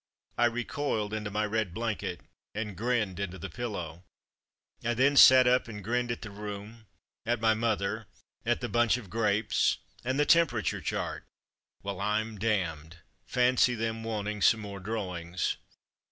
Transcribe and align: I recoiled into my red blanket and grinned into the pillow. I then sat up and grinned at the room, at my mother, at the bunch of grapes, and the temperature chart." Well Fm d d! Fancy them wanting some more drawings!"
I 0.35 0.45
recoiled 0.45 1.13
into 1.13 1.29
my 1.29 1.45
red 1.45 1.75
blanket 1.75 2.21
and 2.55 2.75
grinned 2.75 3.19
into 3.19 3.37
the 3.37 3.51
pillow. 3.51 4.03
I 4.83 4.95
then 4.95 5.15
sat 5.15 5.45
up 5.45 5.67
and 5.67 5.83
grinned 5.83 6.09
at 6.09 6.23
the 6.23 6.31
room, 6.31 6.87
at 7.23 7.39
my 7.39 7.53
mother, 7.53 8.07
at 8.43 8.61
the 8.61 8.67
bunch 8.67 8.97
of 8.97 9.11
grapes, 9.11 9.77
and 10.03 10.19
the 10.19 10.25
temperature 10.25 10.81
chart." 10.81 11.25
Well 11.83 11.97
Fm 11.97 12.39
d 12.39 12.89
d! 12.89 12.97
Fancy 13.27 13.75
them 13.75 14.03
wanting 14.03 14.41
some 14.41 14.61
more 14.61 14.79
drawings!" 14.79 15.57